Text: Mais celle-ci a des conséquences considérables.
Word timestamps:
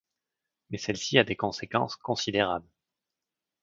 Mais 0.71 0.79
celle-ci 0.79 1.19
a 1.19 1.23
des 1.23 1.35
conséquences 1.35 1.95
considérables. 1.95 2.65